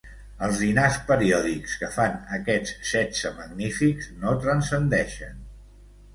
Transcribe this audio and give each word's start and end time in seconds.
Els 0.45 0.61
dinars 0.61 0.95
periòdics 1.11 1.75
que 1.81 1.89
fan 1.97 2.15
aquests 2.39 2.89
setze 2.93 3.33
magnífics 3.41 4.11
no 4.25 4.35
transcendeixen. 4.49 5.39